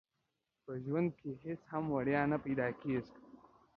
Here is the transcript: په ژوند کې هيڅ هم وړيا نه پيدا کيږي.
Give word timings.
په 0.63 0.73
ژوند 0.85 1.09
کې 1.19 1.31
هيڅ 1.43 1.61
هم 1.71 1.83
وړيا 1.95 2.21
نه 2.31 2.37
پيدا 2.45 2.67
کيږي. 2.81 3.15